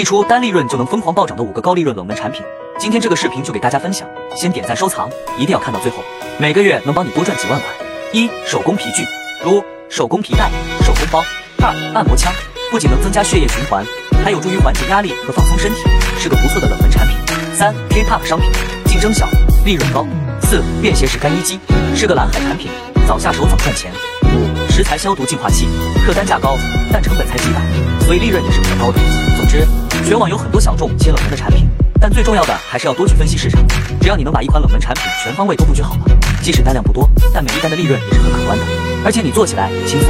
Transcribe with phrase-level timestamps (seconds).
[0.00, 2.42] 一出单利润就能疯狂暴涨的五个高利润冷门产品，
[2.78, 4.08] 今天这个视频就给大家分享。
[4.34, 5.98] 先点赞收藏，一定要看到最后。
[6.38, 7.68] 每个月能帮你多赚几万块。
[8.10, 9.04] 一、手工皮具，
[9.44, 10.50] 如手工皮带、
[10.86, 11.22] 手工包。
[11.58, 12.32] 二、按摩枪，
[12.70, 13.84] 不仅能增加血液循环，
[14.24, 15.82] 还有助于缓解压力和放松身体，
[16.18, 17.18] 是个不错的冷门产品。
[17.54, 18.50] 三、K-pop 商品，
[18.86, 19.28] 竞争小，
[19.66, 20.06] 利润高。
[20.40, 21.60] 四、便携式干衣机，
[21.94, 22.70] 是个蓝海产品，
[23.06, 23.92] 早下手早赚钱。
[24.32, 25.68] 五、食材消毒净化器，
[26.06, 26.56] 客单价高，
[26.90, 27.60] 但成本才几百，
[28.06, 28.98] 所以利润也是比较高的。
[29.36, 29.66] 总之，
[30.10, 31.68] 全网有很多小众且冷门的产品，
[32.00, 33.64] 但最重要的还是要多去分析市场。
[34.00, 38.64] 只要你能把一款冷门产品全方位都布局好了，即使单量不多，但每一单的利润也是很可观的，
[39.04, 40.08] 而且你做起来也轻松。